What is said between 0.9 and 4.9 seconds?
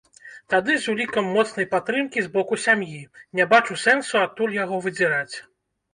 улікам моцнай падтрымкі з боку сям'і, не бачу сэнсу адтуль яго